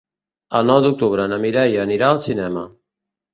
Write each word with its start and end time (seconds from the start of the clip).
El 0.59 0.63
nou 0.71 0.79
d'octubre 0.85 1.27
na 1.33 1.39
Mireia 1.43 1.85
anirà 1.85 2.09
al 2.15 2.23
cinema. 2.25 2.65